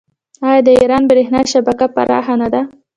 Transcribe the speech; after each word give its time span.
آیا 0.47 0.59
د 0.65 0.69
ایران 0.79 1.03
بریښنا 1.09 1.41
شبکه 1.53 1.85
پراخه 1.95 2.35
نه 2.41 2.47
ده؟ 2.53 2.61